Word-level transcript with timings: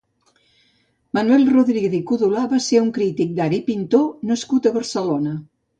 Manuel 1.17 1.45
Rodríguez 1.57 1.97
i 1.99 2.01
Codolà 2.13 2.47
va 2.57 2.63
ser 2.69 2.83
un 2.87 2.91
crític 2.99 3.39
d'art 3.43 3.61
i 3.63 3.65
pintor 3.73 4.13
nascut 4.33 4.69
a 4.73 4.79
Barcelona. 4.81 5.39